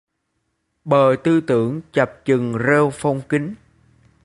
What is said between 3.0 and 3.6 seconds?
kín